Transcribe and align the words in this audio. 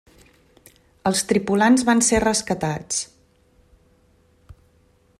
Els 1.09 1.21
tripulants 1.33 1.85
van 1.91 2.03
ser 2.07 2.23
rescatats. 2.25 3.05